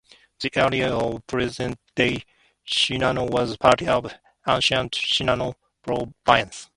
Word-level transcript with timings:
The 0.39 0.49
area 0.55 0.91
of 0.91 1.27
present-day 1.27 2.23
Shinano 2.67 3.29
was 3.29 3.55
part 3.57 3.83
of 3.83 4.11
ancient 4.47 4.93
Shinano 4.93 5.53
Province. 6.23 6.69